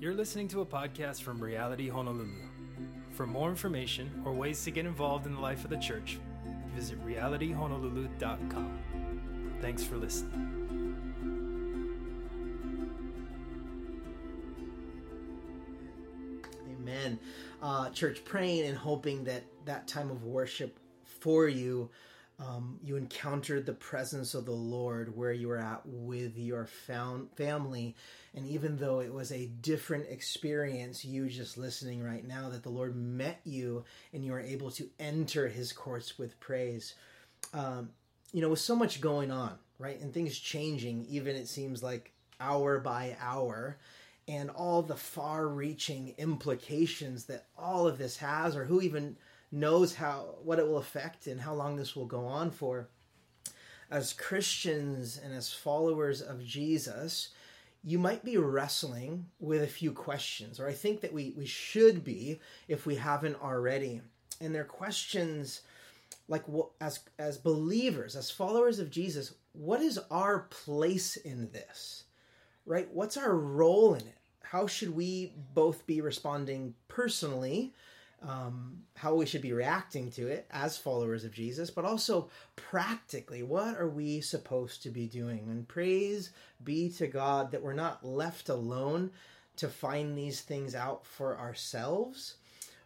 [0.00, 2.30] You're listening to a podcast from Reality Honolulu.
[3.10, 6.18] For more information or ways to get involved in the life of the church,
[6.74, 8.78] visit realityhonolulu.com.
[9.60, 10.56] Thanks for listening.
[16.80, 17.18] Amen.
[17.60, 21.90] Uh, church, praying and hoping that that time of worship for you,
[22.40, 27.30] um, you encountered the presence of the Lord where you were at with your found
[27.36, 27.94] family.
[28.34, 32.70] And even though it was a different experience, you just listening right now, that the
[32.70, 36.94] Lord met you and you were able to enter his courts with praise.
[37.52, 37.90] Um,
[38.32, 40.00] you know, with so much going on, right?
[40.00, 43.76] And things changing, even it seems like hour by hour
[44.28, 49.16] and all the far reaching implications that all of this has, or who even
[49.52, 52.88] knows how what it will affect and how long this will go on for.
[53.90, 57.30] As Christians and as followers of Jesus,
[57.82, 62.04] you might be wrestling with a few questions, or I think that we, we should
[62.04, 64.00] be if we haven't already.
[64.40, 65.62] And they're questions
[66.28, 66.44] like
[66.80, 72.04] as as believers, as followers of Jesus, what is our place in this?
[72.66, 72.88] Right?
[72.92, 74.20] What's our role in it?
[74.50, 77.72] how should we both be responding personally,
[78.22, 83.42] um, how we should be reacting to it as followers of Jesus, but also practically,
[83.42, 85.48] what are we supposed to be doing?
[85.48, 86.30] And praise
[86.62, 89.10] be to God that we're not left alone
[89.56, 92.36] to find these things out for ourselves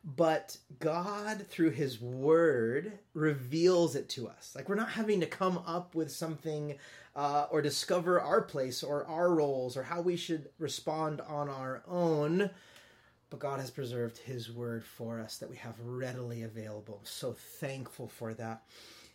[0.04, 4.52] but God, through His Word, reveals it to us.
[4.54, 6.76] Like we're not having to come up with something
[7.16, 11.82] uh, or discover our place or our roles or how we should respond on our
[11.88, 12.50] own.
[13.30, 17.00] But God has preserved His Word for us that we have readily available.
[17.04, 18.62] So thankful for that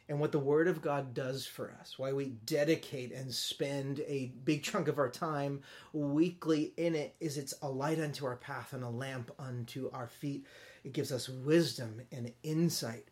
[0.10, 4.32] and what the Word of God does for us, why we dedicate and spend a
[4.44, 5.62] big chunk of our time
[5.94, 10.08] weekly in it, is it's a light unto our path and a lamp unto our
[10.08, 10.48] feet.
[10.84, 13.06] It gives us wisdom and insight.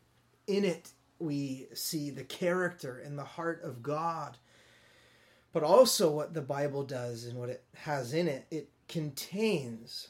[0.48, 0.90] In it,
[1.20, 4.38] we see the character and the heart of God.
[5.54, 10.08] But also, what the Bible does and what it has in it, it contains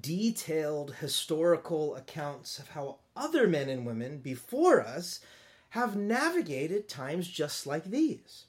[0.00, 5.20] detailed historical accounts of how other men and women before us
[5.70, 8.44] have navigated times just like these.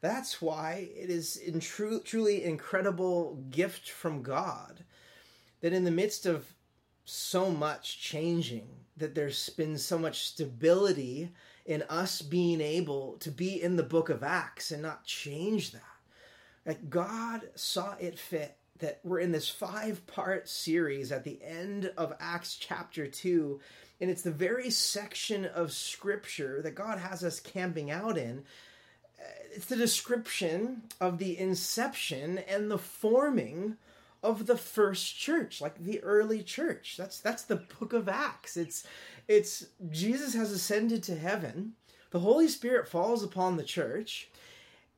[0.00, 4.84] That's why it is truly incredible gift from God
[5.60, 6.52] that in the midst of
[7.04, 11.30] so much changing, that there's been so much stability
[11.64, 15.82] in us being able to be in the book of Acts and not change that.
[16.64, 21.92] Like God saw it fit that we're in this five part series at the end
[21.96, 23.60] of Acts chapter 2
[24.00, 28.44] and it's the very section of scripture that God has us camping out in.
[29.18, 33.76] Uh, it's the description of the inception and the forming
[34.22, 36.96] of the first church, like the early church.
[36.98, 38.56] That's that's the book of Acts.
[38.56, 38.84] It's
[39.28, 41.72] it's Jesus has ascended to heaven.
[42.10, 44.28] The Holy Spirit falls upon the church,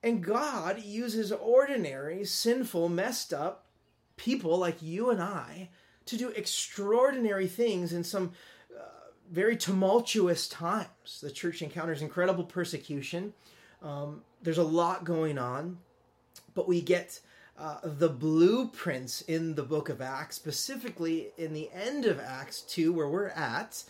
[0.02, 3.67] and God uses ordinary, sinful, messed up
[4.18, 5.70] people like you and I
[6.06, 8.32] to do extraordinary things in some
[9.30, 11.20] very tumultuous times.
[11.20, 13.34] The church encounters incredible persecution.
[13.82, 15.78] Um, there's a lot going on,
[16.54, 17.20] but we get
[17.58, 22.92] uh, the blueprints in the book of Acts, specifically in the end of Acts 2,
[22.92, 23.84] where we're at,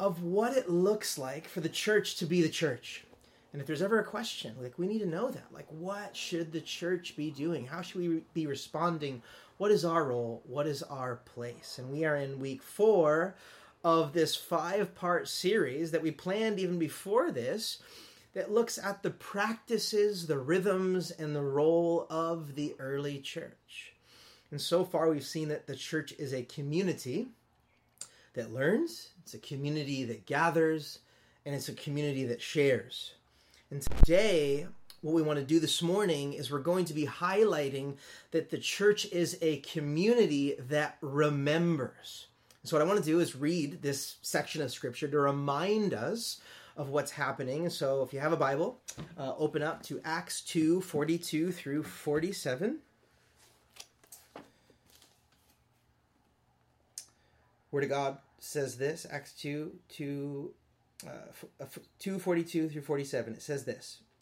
[0.00, 3.04] of what it looks like for the church to be the church.
[3.52, 5.46] And if there's ever a question, like we need to know that.
[5.52, 7.66] Like, what should the church be doing?
[7.66, 9.22] How should we be responding?
[9.56, 10.42] What is our role?
[10.46, 11.78] What is our place?
[11.78, 13.36] And we are in week four
[13.84, 17.78] of this five part series that we planned even before this
[18.34, 23.92] that looks at the practices, the rhythms, and the role of the early church.
[24.50, 27.28] And so far, we've seen that the church is a community
[28.34, 30.98] that learns, it's a community that gathers,
[31.46, 33.12] and it's a community that shares.
[33.70, 34.66] And today,
[35.04, 37.96] what we want to do this morning is we're going to be highlighting
[38.30, 42.28] that the church is a community that remembers.
[42.62, 46.40] So, what I want to do is read this section of scripture to remind us
[46.74, 47.68] of what's happening.
[47.68, 48.80] So, if you have a Bible,
[49.18, 52.78] uh, open up to Acts 2 42 through 47.
[57.70, 60.50] Word of God says this Acts 2 2
[61.06, 61.66] uh,
[61.98, 63.34] 242 through 47.
[63.34, 63.98] It says this,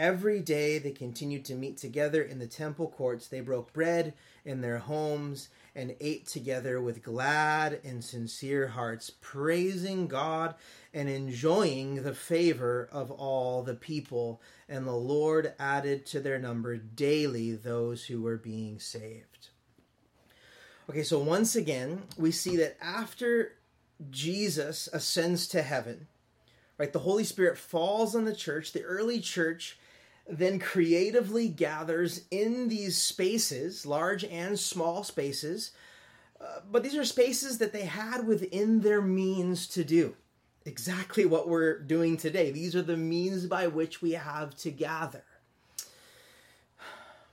[0.00, 3.28] Every day they continued to meet together in the temple courts.
[3.28, 4.14] They broke bread
[4.46, 10.54] in their homes and ate together with glad and sincere hearts, praising God
[10.94, 14.40] and enjoying the favor of all the people.
[14.70, 19.48] And the Lord added to their number daily those who were being saved.
[20.88, 23.56] Okay, so once again, we see that after
[24.08, 26.06] Jesus ascends to heaven,
[26.78, 29.76] right, the Holy Spirit falls on the church, the early church
[30.30, 35.72] then creatively gathers in these spaces, large and small spaces,
[36.40, 40.14] uh, but these are spaces that they had within their means to do.
[40.64, 42.50] Exactly what we're doing today.
[42.50, 45.24] These are the means by which we have to gather.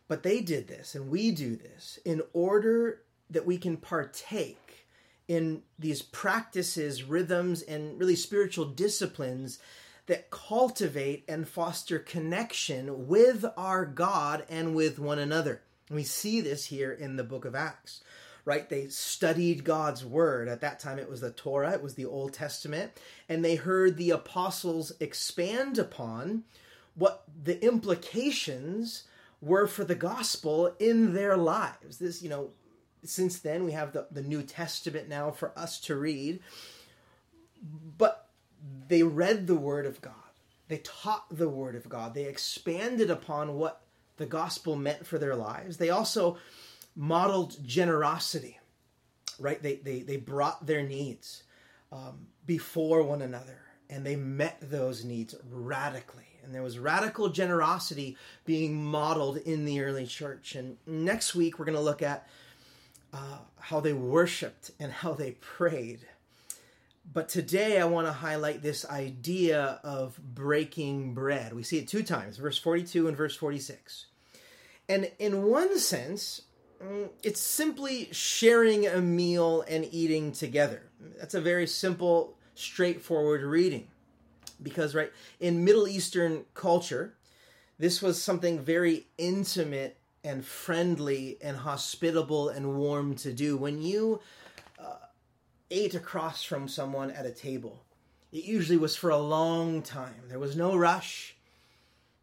[0.07, 4.85] But they did this, and we do this, in order that we can partake
[5.27, 9.59] in these practices, rhythms, and really spiritual disciplines
[10.07, 15.61] that cultivate and foster connection with our God and with one another.
[15.89, 18.01] we see this here in the book of Acts,
[18.43, 18.67] right?
[18.69, 20.47] They studied God's word.
[20.47, 22.91] At that time, it was the Torah, it was the Old Testament,
[23.29, 26.43] and they heard the apostles expand upon
[26.95, 29.03] what the implications
[29.41, 31.97] were for the gospel in their lives.
[31.99, 32.49] This, you know,
[33.03, 36.39] since then we have the, the New Testament now for us to read.
[37.97, 38.26] But
[38.87, 40.13] they read the Word of God.
[40.67, 42.13] They taught the Word of God.
[42.13, 43.81] They expanded upon what
[44.17, 45.77] the gospel meant for their lives.
[45.77, 46.37] They also
[46.95, 48.59] modeled generosity,
[49.39, 49.61] right?
[49.61, 51.43] They, they, they brought their needs
[51.91, 53.59] um, before one another
[53.89, 56.23] and they met those needs radically.
[56.43, 60.55] And there was radical generosity being modeled in the early church.
[60.55, 62.27] And next week, we're going to look at
[63.13, 65.99] uh, how they worshiped and how they prayed
[67.11, 71.53] but today I want to highlight this idea of breaking bread.
[71.53, 74.07] We see it two times, verse 42 and verse 46.
[74.89, 76.41] And in one sense,
[76.83, 80.83] mm, it's simply sharing a meal and eating together.
[81.17, 83.87] That's a very simple, straightforward reading.
[84.61, 87.13] Because, right, in Middle Eastern culture,
[87.77, 93.55] this was something very intimate and friendly and hospitable and warm to do.
[93.55, 94.19] When you
[95.69, 97.83] ate across from someone at a table.
[98.31, 100.23] It usually was for a long time.
[100.27, 101.35] There was no rush.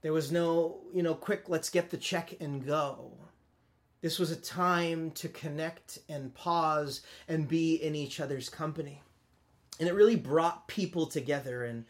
[0.02, 3.12] There was no, you know, quick, let's get the check and go.
[4.02, 9.02] This was a time to connect and pause and be in each other's company.
[9.80, 11.86] And it really brought people together and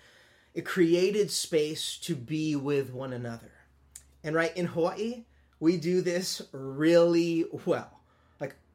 [0.54, 3.50] it created space to be with one another.
[4.22, 5.24] And right in Hawaii,
[5.58, 8.00] we do this really well.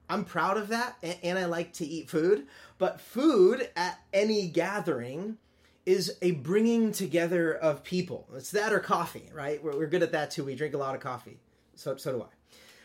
[0.10, 2.48] I'm proud of that, and I like to eat food.
[2.80, 5.38] But food at any gathering
[5.86, 8.28] is a bringing together of people.
[8.36, 9.64] It's that or coffee, right?
[9.64, 10.44] We're, we're good at that too.
[10.44, 11.38] We drink a lot of coffee.
[11.76, 12.28] So, so do I.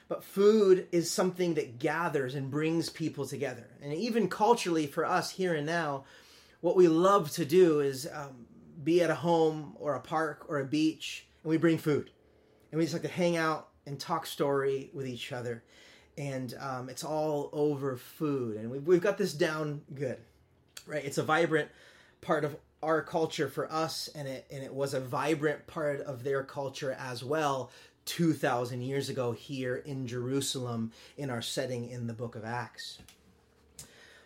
[0.07, 3.67] But food is something that gathers and brings people together.
[3.83, 6.05] And even culturally, for us here and now,
[6.61, 8.47] what we love to do is um,
[8.83, 12.11] be at a home or a park or a beach, and we bring food.
[12.71, 15.63] And we just like to hang out and talk story with each other
[16.17, 20.19] and um, it's all over food, and we've, we've got this down good,
[20.87, 21.05] right?
[21.05, 21.71] It's a vibrant
[22.21, 26.25] part of our culture for us, and it and it was a vibrant part of
[26.25, 27.71] their culture as well.
[28.07, 32.99] 2000 years ago here in Jerusalem in our setting in the book of Acts.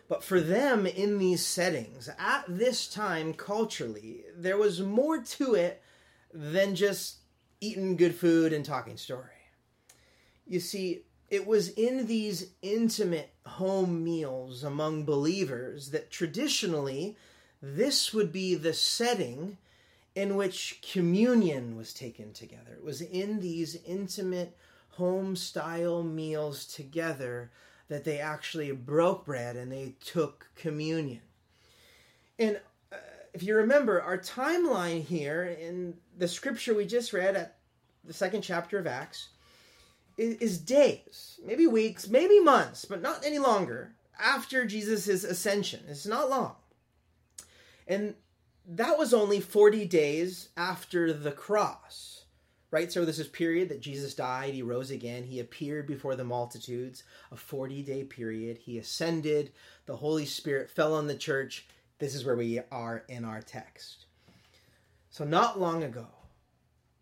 [0.09, 5.81] But for them in these settings, at this time culturally, there was more to it
[6.33, 7.19] than just
[7.61, 9.29] eating good food and talking story.
[10.47, 17.15] You see, it was in these intimate home meals among believers that traditionally
[17.61, 19.57] this would be the setting
[20.15, 22.73] in which communion was taken together.
[22.73, 24.57] It was in these intimate
[24.91, 27.51] home style meals together
[27.89, 31.21] that they actually broke bread and they took communion.
[32.37, 32.59] And
[32.91, 32.97] uh,
[33.33, 37.57] if you remember, our timeline here in the scripture we just read at
[38.03, 39.29] the second chapter of Acts
[40.19, 45.81] is days, maybe weeks, maybe months, but not any longer after Jesus' ascension.
[45.87, 46.55] It's not long.
[47.87, 48.15] And
[48.67, 52.25] that was only 40 days after the cross,
[52.69, 52.91] right?
[52.91, 57.03] So this is period that Jesus died, he rose again, he appeared before the multitudes,
[57.31, 58.57] a 40 day period.
[58.57, 59.51] He ascended,
[59.85, 61.65] the Holy Spirit fell on the church.
[61.97, 64.05] This is where we are in our text.
[65.09, 66.07] So, not long ago,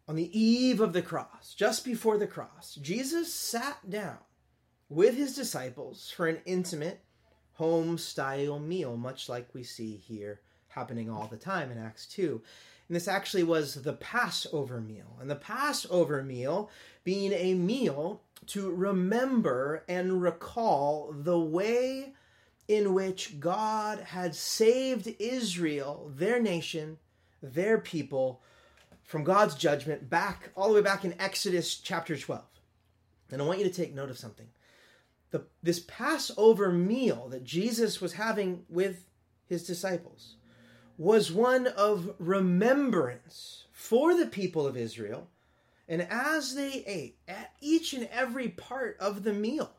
[0.07, 4.17] on the eve of the cross, just before the cross, Jesus sat down
[4.89, 7.03] with his disciples for an intimate
[7.53, 12.41] home style meal, much like we see here happening all the time in Acts 2.
[12.87, 15.17] And this actually was the Passover meal.
[15.19, 16.69] And the Passover meal
[17.03, 22.13] being a meal to remember and recall the way
[22.67, 26.97] in which God had saved Israel, their nation,
[27.41, 28.41] their people,
[29.07, 32.43] from God's judgment back all the way back in Exodus chapter 12.
[33.31, 34.47] And I want you to take note of something.
[35.31, 39.05] The, this Passover meal that Jesus was having with
[39.47, 40.35] his disciples
[40.97, 45.29] was one of remembrance for the people of Israel.
[45.87, 49.71] And as they ate, at each and every part of the meal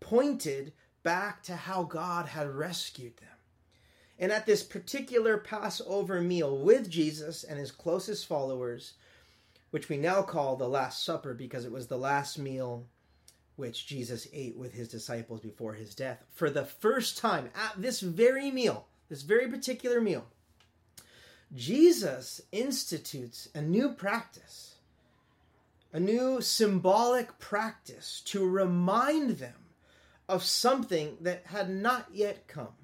[0.00, 3.28] pointed back to how God had rescued them.
[4.20, 8.92] And at this particular Passover meal with Jesus and his closest followers,
[9.70, 12.84] which we now call the Last Supper because it was the last meal
[13.56, 18.00] which Jesus ate with his disciples before his death, for the first time at this
[18.00, 20.26] very meal, this very particular meal,
[21.54, 24.76] Jesus institutes a new practice,
[25.92, 29.54] a new symbolic practice to remind them
[30.28, 32.74] of something that had not yet come.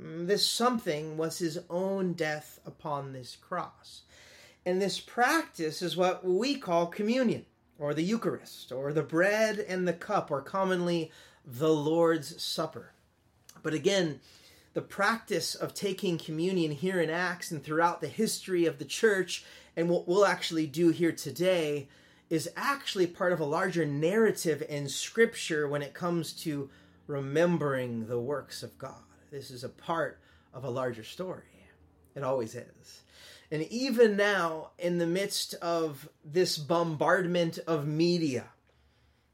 [0.00, 4.02] Mm, this something was his own death upon this cross.
[4.64, 7.46] And this practice is what we call communion,
[7.78, 11.10] or the Eucharist, or the bread and the cup, or commonly
[11.44, 12.92] the Lord's Supper.
[13.62, 14.20] But again,
[14.74, 19.44] the practice of taking communion here in Acts and throughout the history of the church,
[19.76, 21.88] and what we'll actually do here today,
[22.30, 26.70] is actually part of a larger narrative in Scripture when it comes to
[27.06, 29.02] remembering the works of God.
[29.32, 30.20] This is a part
[30.52, 31.44] of a larger story.
[32.14, 33.02] It always is.
[33.50, 38.44] And even now, in the midst of this bombardment of media,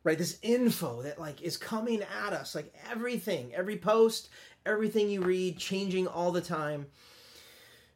[0.05, 4.29] right, this info that like is coming at us, like everything, every post,
[4.65, 6.87] everything you read changing all the time.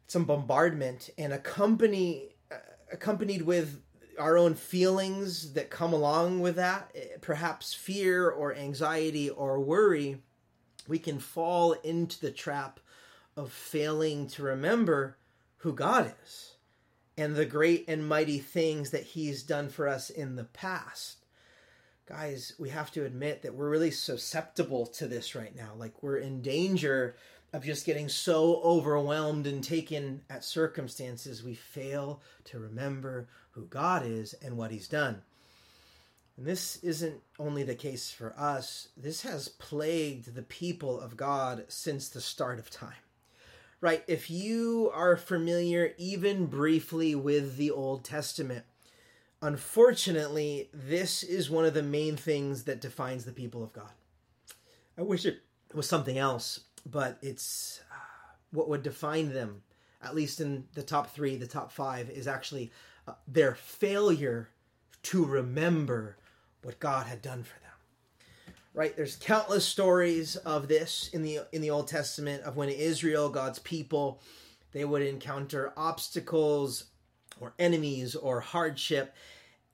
[0.07, 2.55] Some bombardment and accompany uh,
[2.91, 3.81] accompanied with
[4.19, 10.21] our own feelings that come along with that, eh, perhaps fear or anxiety or worry,
[10.87, 12.79] we can fall into the trap
[13.35, 15.17] of failing to remember
[15.57, 16.55] who God is
[17.17, 21.23] and the great and mighty things that He's done for us in the past
[22.05, 25.71] guys, we have to admit that we're really susceptible to this right now.
[25.77, 27.15] Like we're in danger
[27.53, 34.05] of just getting so overwhelmed and taken at circumstances we fail to remember who God
[34.05, 35.21] is and what he's done.
[36.37, 41.65] And this isn't only the case for us, this has plagued the people of God
[41.67, 42.93] since the start of time.
[43.81, 44.03] Right?
[44.07, 48.63] If you are familiar even briefly with the Old Testament,
[49.41, 53.91] unfortunately, this is one of the main things that defines the people of God.
[54.97, 55.41] I wish it
[55.73, 57.95] was something else, but it's uh,
[58.51, 59.63] what would define them,
[60.01, 62.71] at least in the top three, the top five, is actually
[63.07, 64.49] uh, their failure
[65.03, 66.15] to remember
[66.63, 68.55] what God had done for them.
[68.73, 68.95] Right?
[68.95, 73.59] There's countless stories of this in the in the Old Testament of when Israel, God's
[73.59, 74.21] people,
[74.71, 76.85] they would encounter obstacles
[77.39, 79.13] or enemies or hardship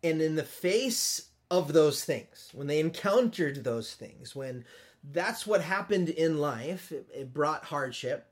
[0.03, 4.65] and in the face of those things, when they encountered those things, when
[5.11, 8.27] that's what happened in life, it, it brought hardship,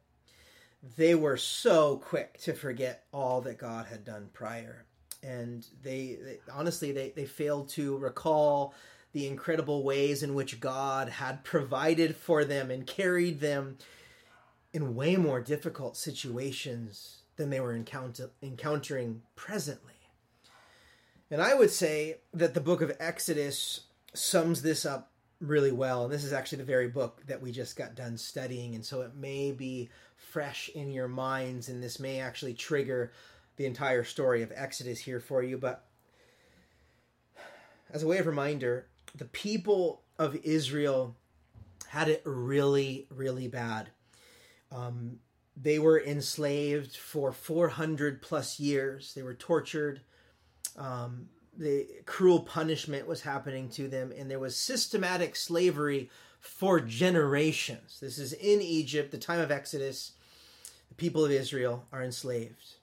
[0.95, 4.85] they were so quick to forget all that God had done prior.
[5.27, 8.73] And they, they honestly, they, they failed to recall
[9.13, 13.77] the incredible ways in which God had provided for them and carried them
[14.73, 19.93] in way more difficult situations than they were encounter- encountering presently.
[21.29, 23.81] And I would say that the book of Exodus
[24.13, 26.05] sums this up really well.
[26.05, 28.75] And this is actually the very book that we just got done studying.
[28.75, 33.11] And so it may be fresh in your minds, and this may actually trigger
[33.57, 35.57] the entire story of Exodus here for you.
[35.57, 35.85] But
[37.91, 41.15] as a way of reminder, the people of Israel
[41.89, 43.89] had it really, really bad.
[44.71, 45.19] Um,
[45.55, 49.13] they were enslaved for 400 plus years.
[49.13, 50.01] They were tortured.
[50.77, 57.99] Um, the cruel punishment was happening to them, and there was systematic slavery for generations.
[57.99, 60.11] This is in Egypt, the time of Exodus.
[60.89, 62.75] The people of Israel are enslaved.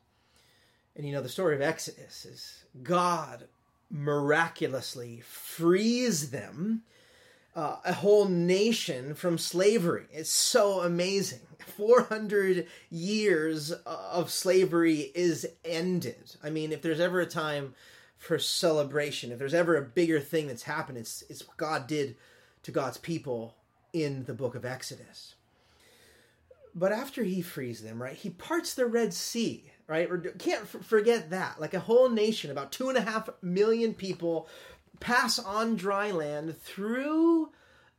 [0.97, 3.49] And you know, the story of Exodus is God
[3.91, 6.83] miraculously frees them,
[7.55, 10.07] uh, a whole nation from slavery.
[10.13, 11.41] It's so amazing.
[11.77, 16.37] 400 years of slavery is ended.
[16.43, 17.75] I mean, if there's ever a time
[18.19, 22.17] for celebration, if there's ever a bigger thing that's happened, it's, it's what God did
[22.65, 23.55] to God's people
[23.93, 25.35] in the book of Exodus.
[26.75, 30.11] but after he frees them, right, he parts the Red Sea, right?
[30.11, 31.61] Or can't forget that.
[31.61, 34.49] Like a whole nation, about two and a half million people
[35.01, 37.51] pass on dry land through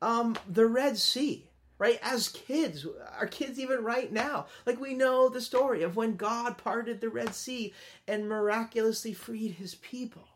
[0.01, 1.99] um, the Red Sea, right?
[2.01, 2.85] As kids,
[3.17, 7.09] our kids, even right now, like we know the story of when God parted the
[7.09, 7.73] Red Sea
[8.07, 10.27] and miraculously freed his people.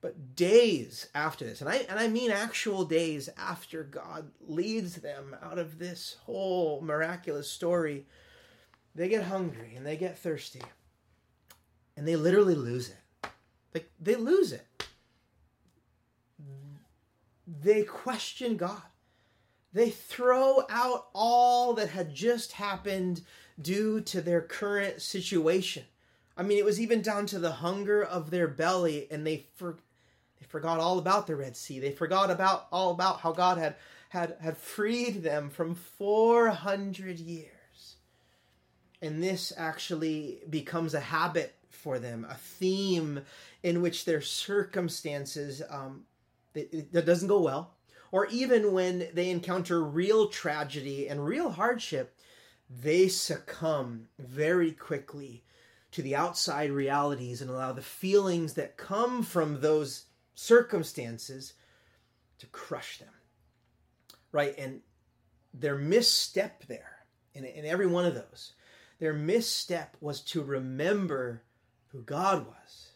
[0.00, 5.34] But days after this, and I and I mean actual days after God leads them
[5.42, 8.04] out of this whole miraculous story,
[8.94, 10.62] they get hungry and they get thirsty.
[11.96, 13.28] And they literally lose it.
[13.72, 14.66] Like they lose it.
[17.46, 18.82] They question God.
[19.72, 23.22] They throw out all that had just happened
[23.60, 25.84] due to their current situation.
[26.36, 29.76] I mean, it was even down to the hunger of their belly, and they for,
[30.40, 31.80] they forgot all about the Red Sea.
[31.80, 33.76] They forgot about all about how God had
[34.08, 37.53] had had freed them from 400 years.
[39.04, 43.20] And this actually becomes a habit for them, a theme
[43.62, 46.04] in which their circumstances um,
[46.54, 47.74] that doesn't go well,
[48.12, 52.16] or even when they encounter real tragedy and real hardship,
[52.70, 55.44] they succumb very quickly
[55.90, 61.52] to the outside realities and allow the feelings that come from those circumstances
[62.38, 63.12] to crush them.
[64.32, 64.54] Right?
[64.56, 64.80] And
[65.52, 67.00] their misstep there,
[67.34, 68.54] in, in every one of those,
[69.04, 71.42] their misstep was to remember
[71.88, 72.88] who God was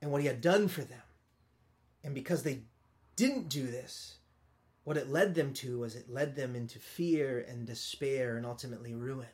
[0.00, 1.02] and what He had done for them.
[2.02, 2.62] And because they
[3.14, 4.16] didn't do this,
[4.84, 8.94] what it led them to was it led them into fear and despair and ultimately
[8.94, 9.28] ruin.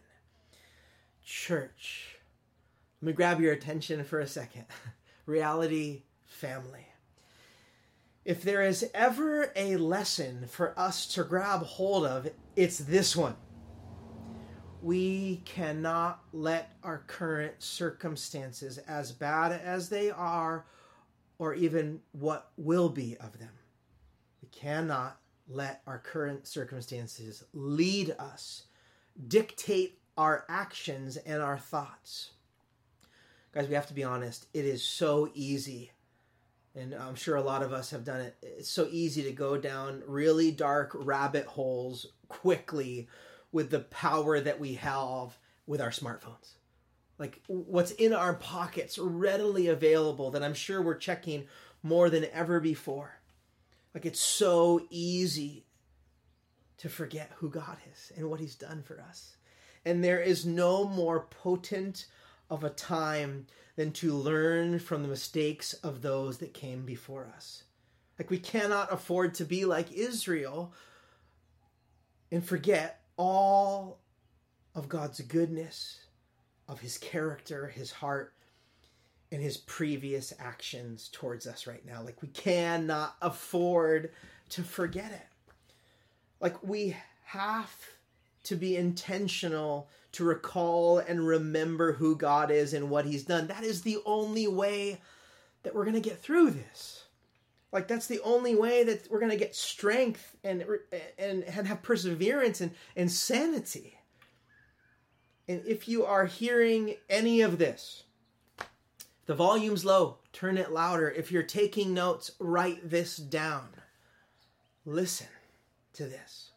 [1.25, 2.17] Church,
[3.01, 4.65] let me grab your attention for a second.
[5.27, 6.87] Reality family.
[8.25, 13.37] If there is ever a lesson for us to grab hold of, it's this one.
[14.81, 20.67] We cannot let our current circumstances, as bad as they are,
[21.39, 23.53] or even what will be of them,
[24.41, 28.65] we cannot let our current circumstances lead us,
[29.27, 32.31] dictate our actions and our thoughts.
[33.53, 34.47] Guys, we have to be honest.
[34.55, 35.91] It is so easy,
[36.77, 38.37] and I'm sure a lot of us have done it.
[38.43, 43.09] It's so easy to go down really dark rabbit holes quickly
[43.53, 46.55] with the power that we have with our smartphones.
[47.19, 51.47] Like what's in our pockets readily available that I'm sure we're checking
[51.83, 53.21] more than ever before.
[53.95, 55.65] Like it's so easy
[56.79, 59.37] to forget who God is and what He's done for us.
[59.85, 62.07] And there is no more potent
[62.51, 67.65] of a time than to learn from the mistakes of those that came before us.
[68.19, 70.73] Like we cannot afford to be like Israel
[72.31, 73.99] and forget all
[74.75, 75.99] of God's goodness,
[76.69, 78.33] of his character, his heart,
[79.31, 82.03] and his previous actions towards us right now.
[82.03, 84.13] Like we cannot afford
[84.51, 85.27] to forget it.
[86.41, 87.75] Like we have
[88.45, 93.49] to be intentional to recall and remember who God is and what he's done.
[93.49, 95.01] That is the only way
[95.63, 97.05] that we're going to get through this.
[97.73, 100.65] Like that's the only way that we're going to get strength and
[101.19, 103.99] and and have perseverance and and sanity.
[105.47, 108.05] And if you are hearing any of this,
[109.27, 111.11] the volume's low, turn it louder.
[111.11, 113.69] If you're taking notes, write this down.
[114.85, 115.29] Listen
[115.95, 116.53] to this.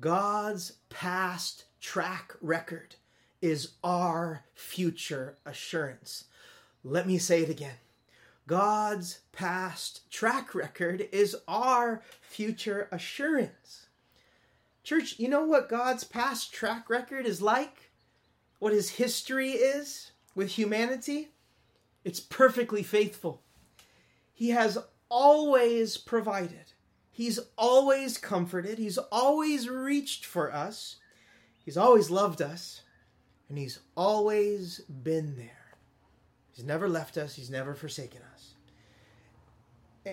[0.00, 2.96] God's past track record
[3.40, 6.24] is our future assurance.
[6.84, 7.76] Let me say it again.
[8.46, 13.86] God's past track record is our future assurance.
[14.84, 17.90] Church, you know what God's past track record is like?
[18.60, 21.30] What his history is with humanity?
[22.04, 23.42] It's perfectly faithful.
[24.32, 24.78] He has
[25.08, 26.72] always provided.
[27.10, 28.78] He's always comforted.
[28.78, 30.96] He's always reached for us.
[31.64, 32.82] He's always loved us.
[33.48, 35.74] And he's always been there.
[36.52, 37.34] He's never left us.
[37.34, 38.25] He's never forsaken us.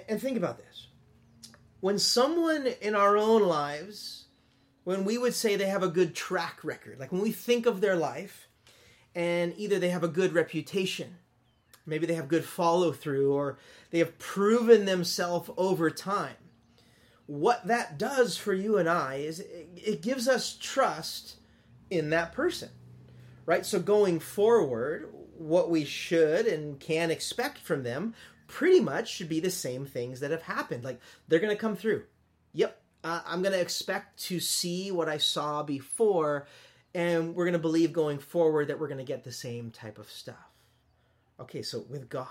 [0.08, 0.88] And think about this.
[1.80, 4.24] When someone in our own lives
[4.84, 7.82] when we would say they have a good track record, like when we think of
[7.82, 8.48] their life,
[9.16, 11.18] and either they have a good reputation,
[11.86, 13.58] maybe they have good follow through, or
[13.92, 16.36] they have proven themselves over time.
[17.26, 21.38] What that does for you and I is it gives us trust
[21.90, 22.70] in that person,
[23.46, 23.66] right?
[23.66, 28.14] So going forward, what we should and can expect from them
[28.48, 30.84] pretty much should be the same things that have happened.
[30.84, 32.04] Like they're going to come through.
[32.54, 36.48] Yep, uh, I'm going to expect to see what I saw before,
[36.94, 39.98] and we're going to believe going forward that we're going to get the same type
[39.98, 40.36] of stuff.
[41.40, 42.28] Okay, so with God,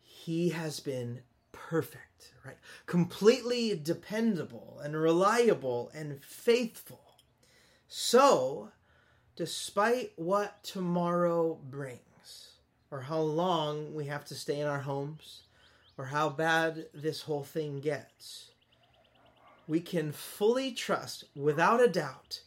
[0.00, 1.20] He has been
[1.52, 2.56] perfect, right?
[2.86, 7.00] Completely dependable and reliable and faithful.
[7.86, 8.70] So,
[9.36, 12.00] despite what tomorrow brings,
[12.90, 15.42] or how long we have to stay in our homes,
[15.96, 18.50] or how bad this whole thing gets,
[19.66, 22.40] we can fully trust, without a doubt,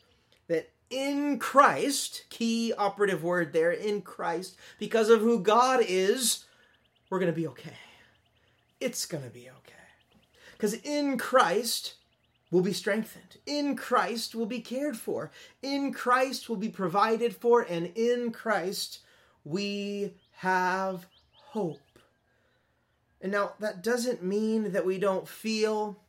[0.47, 6.45] that in Christ, key operative word there, in Christ, because of who God is,
[7.09, 7.77] we're going to be okay.
[8.79, 9.75] It's going to be okay.
[10.53, 11.95] Because in Christ,
[12.51, 13.37] we'll be strengthened.
[13.45, 15.31] In Christ, we'll be cared for.
[15.61, 17.61] In Christ, we'll be provided for.
[17.61, 18.99] And in Christ,
[19.43, 21.99] we have hope.
[23.21, 25.99] And now, that doesn't mean that we don't feel,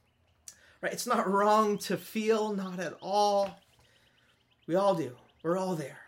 [0.81, 0.91] right?
[0.93, 3.59] It's not wrong to feel, not at all.
[4.67, 5.17] We all do.
[5.43, 5.99] We're all there.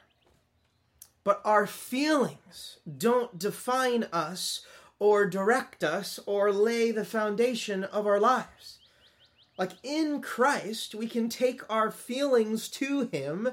[1.23, 4.65] But our feelings don't define us
[4.99, 8.79] or direct us or lay the foundation of our lives.
[9.59, 13.51] Like in Christ, we can take our feelings to Him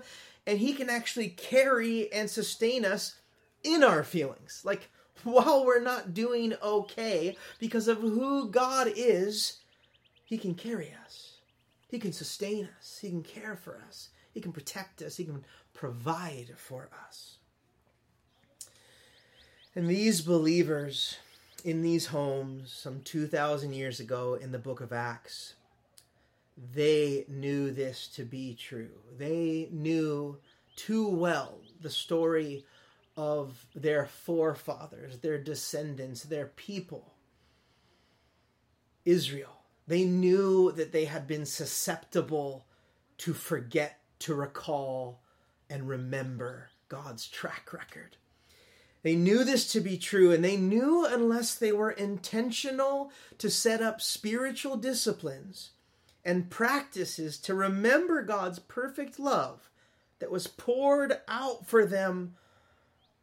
[0.47, 3.15] and He can actually carry and sustain us
[3.63, 4.61] in our feelings.
[4.63, 4.89] Like
[5.23, 9.59] while we're not doing okay, because of who God is,
[10.25, 11.37] He can carry us.
[11.89, 12.99] He can sustain us.
[13.01, 14.09] He can care for us.
[14.33, 15.17] He can protect us.
[15.17, 15.43] He can
[15.73, 17.37] provide for us.
[19.75, 21.17] And these believers
[21.63, 25.55] in these homes some 2,000 years ago in the book of Acts,
[26.73, 28.91] they knew this to be true.
[29.17, 30.37] They knew
[30.75, 32.65] too well the story
[33.15, 37.13] of their forefathers, their descendants, their people,
[39.05, 39.63] Israel.
[39.87, 42.65] They knew that they had been susceptible
[43.19, 45.21] to forget, to recall,
[45.69, 48.17] and remember God's track record.
[49.03, 53.81] They knew this to be true, and they knew unless they were intentional to set
[53.81, 55.71] up spiritual disciplines
[56.23, 59.69] and practices to remember God's perfect love
[60.19, 62.35] that was poured out for them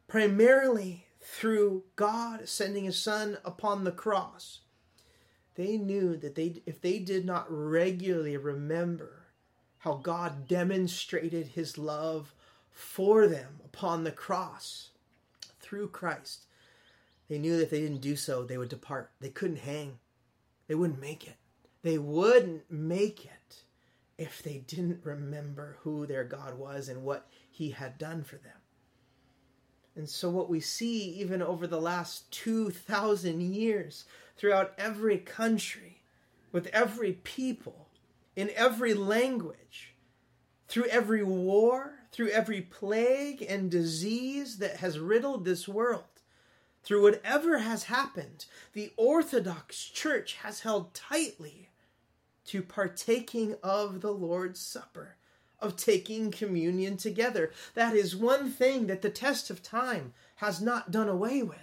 [0.09, 4.59] primarily through God sending his son upon the cross.
[5.55, 9.27] They knew that they if they did not regularly remember
[9.79, 12.33] how God demonstrated his love
[12.71, 14.89] for them upon the cross
[15.61, 16.45] through Christ,
[17.29, 19.11] they knew that if they didn't do so, they would depart.
[19.21, 19.99] They couldn't hang.
[20.67, 21.35] They wouldn't make it.
[21.83, 23.63] They wouldn't make it
[24.17, 28.58] if they didn't remember who their God was and what he had done for them.
[29.99, 34.05] And so, what we see even over the last 2,000 years
[34.37, 36.03] throughout every country,
[36.53, 37.89] with every people,
[38.33, 39.95] in every language,
[40.69, 46.21] through every war, through every plague and disease that has riddled this world,
[46.81, 51.71] through whatever has happened, the Orthodox Church has held tightly
[52.45, 55.17] to partaking of the Lord's Supper,
[55.61, 57.51] of taking communion together.
[57.73, 61.57] That is one thing that the test of time has not done away with.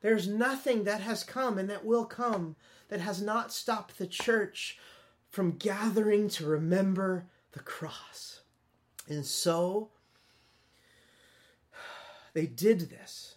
[0.00, 2.56] There's nothing that has come and that will come
[2.88, 4.78] that has not stopped the church
[5.28, 8.40] from gathering to remember the cross.
[9.08, 9.90] And so
[12.32, 13.36] they did this.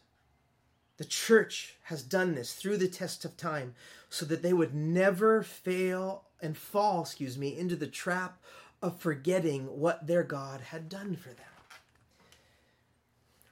[0.97, 3.73] The church has done this through the test of time
[4.10, 8.39] so that they would never fail and fall, excuse me, into the trap
[8.81, 11.45] of forgetting what their God had done for them.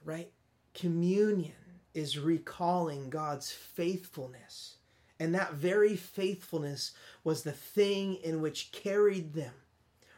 [0.04, 0.30] Right?
[0.74, 1.52] Communion
[1.94, 4.76] is recalling God's faithfulness.
[5.18, 6.92] And that very faithfulness
[7.24, 9.52] was the thing in which carried them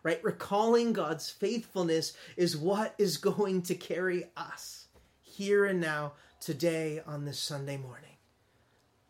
[0.03, 0.22] right?
[0.25, 4.87] Recalling God's faithfulness is what is going to carry us
[5.20, 8.16] here and now, today, on this Sunday morning,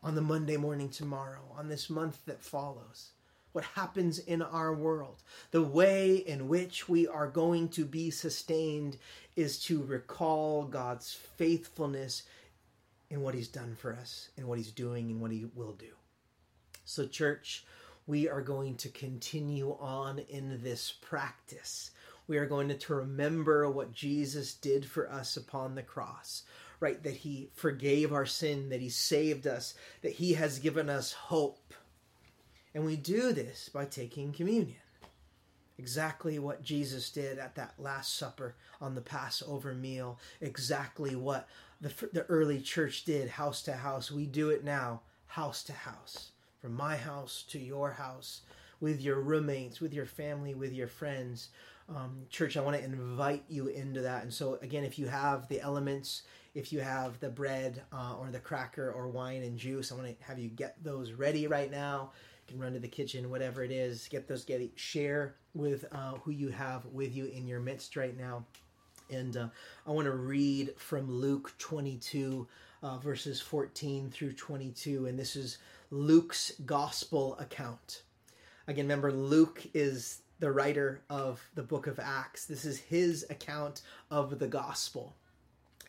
[0.03, 3.11] on the Monday morning tomorrow, on this month that follows.
[3.53, 8.97] What happens in our world, the way in which we are going to be sustained
[9.37, 12.23] is to recall God's faithfulness
[13.11, 15.93] in what He's done for us, in what He's doing, and what He will do.
[16.85, 17.65] So, church,
[18.07, 21.91] we are going to continue on in this practice.
[22.27, 26.43] We are going to remember what Jesus did for us upon the cross,
[26.81, 27.03] right?
[27.03, 31.75] That he forgave our sin, that he saved us, that he has given us hope.
[32.75, 34.77] And we do this by taking communion.
[35.79, 40.19] Exactly what Jesus did at that Last Supper on the Passover meal.
[40.41, 41.49] Exactly what
[41.81, 44.11] the, the early church did, house to house.
[44.11, 46.33] We do it now, house to house
[46.63, 48.43] from my house to your house,
[48.81, 51.49] with your roommates, with your family, with your friends.
[51.89, 54.23] Um, church, I want to invite you into that.
[54.23, 56.23] And so, again, if you have the elements,
[56.55, 60.07] if you have the bread uh, or the cracker or wine and juice, I want
[60.07, 62.13] to have you get those ready right now.
[62.53, 66.13] Can run to the kitchen, whatever it is, get those, get it, share with uh,
[66.23, 68.45] who you have with you in your midst right now.
[69.09, 69.49] And uh,
[69.87, 72.47] I want to read from Luke 22,
[72.83, 75.07] uh, verses 14 through 22.
[75.07, 75.59] And this is
[75.91, 78.03] Luke's gospel account.
[78.69, 82.45] Again, remember, Luke is the writer of the book of Acts.
[82.45, 85.17] This is his account of the gospel.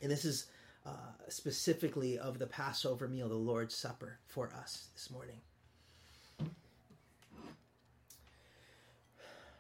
[0.02, 0.46] And this is
[0.86, 5.42] uh, specifically of the Passover meal, the Lord's Supper, for us this morning.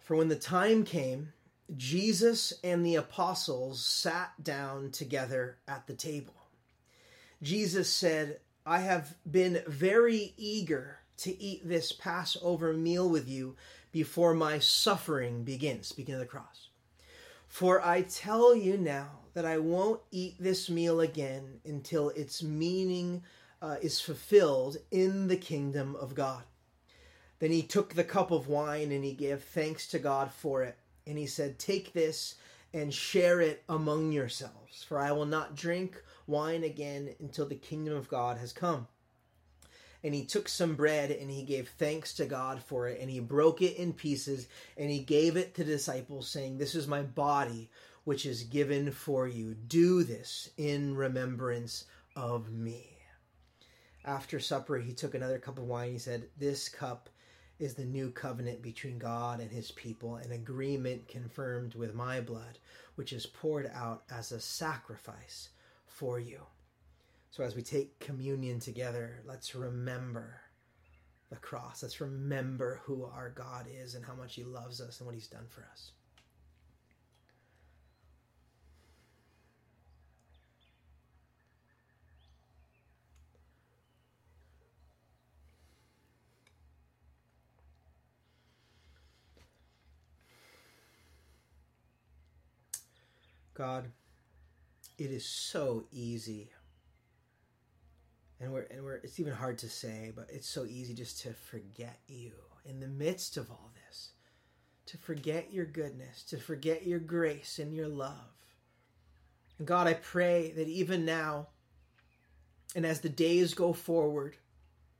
[0.03, 1.31] For when the time came,
[1.77, 6.33] Jesus and the apostles sat down together at the table.
[7.41, 13.55] Jesus said, I have been very eager to eat this Passover meal with you
[13.93, 15.87] before my suffering begins.
[15.87, 16.67] Speaking of the cross.
[17.47, 23.23] For I tell you now that I won't eat this meal again until its meaning
[23.61, 26.43] uh, is fulfilled in the kingdom of God.
[27.43, 30.77] Then he took the cup of wine and he gave thanks to God for it.
[31.05, 32.35] And he said, Take this
[32.73, 37.97] and share it among yourselves, for I will not drink wine again until the kingdom
[37.97, 38.87] of God has come.
[40.05, 43.19] And he took some bread and he gave thanks to God for it, and he
[43.19, 47.01] broke it in pieces and he gave it to the disciples, saying, This is my
[47.01, 47.69] body,
[48.05, 49.53] which is given for you.
[49.53, 51.83] Do this in remembrance
[52.15, 52.99] of me.
[54.05, 55.91] After supper, he took another cup of wine.
[55.91, 57.09] He said, This cup
[57.63, 62.59] is the new covenant between God and his people, an agreement confirmed with my blood,
[62.95, 65.49] which is poured out as a sacrifice
[65.87, 66.41] for you.
[67.31, 70.41] So as we take communion together, let's remember
[71.29, 71.81] the cross.
[71.81, 75.27] Let's remember who our God is and how much he loves us and what he's
[75.27, 75.91] done for us.
[93.63, 93.89] God,
[94.97, 96.49] it is so easy.
[98.41, 101.31] And we're and we're it's even hard to say, but it's so easy just to
[101.31, 102.33] forget you
[102.65, 104.09] in the midst of all this.
[104.87, 108.35] To forget your goodness, to forget your grace and your love.
[109.57, 111.47] And God, I pray that even now
[112.75, 114.35] and as the days go forward,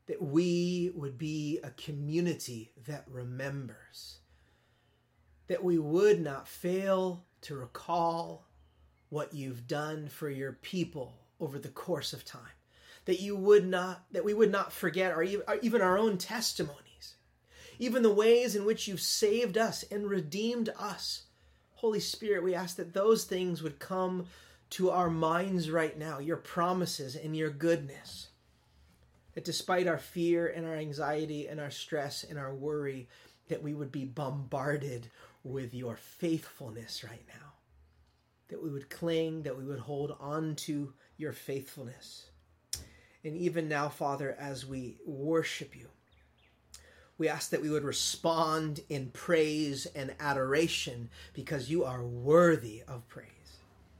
[0.06, 4.20] that we would be a community that remembers,
[5.48, 8.46] that we would not fail to recall
[9.14, 12.42] what you've done for your people over the course of time
[13.06, 17.16] that you would not that we would not forget our even our own testimonies
[17.80, 21.24] even the ways in which you've saved us and redeemed us
[21.76, 24.26] holy spirit we ask that those things would come
[24.70, 28.30] to our minds right now your promises and your goodness
[29.36, 33.08] that despite our fear and our anxiety and our stress and our worry
[33.50, 35.08] that we would be bombarded
[35.44, 37.53] with your faithfulness right now.
[38.54, 42.28] That we would cling, that we would hold on to your faithfulness.
[43.24, 45.88] And even now, Father, as we worship you,
[47.18, 53.08] we ask that we would respond in praise and adoration because you are worthy of
[53.08, 53.58] praise.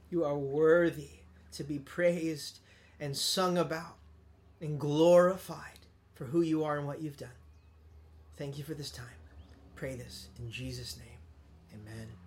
[0.08, 1.10] You are worthy
[1.54, 2.60] to be praised
[3.00, 3.96] and sung about
[4.60, 5.80] and glorified
[6.14, 7.28] for who you are and what you've done.
[8.36, 9.06] Thank you for this time.
[9.74, 11.18] Pray this in Jesus' name.
[11.72, 12.23] Amen.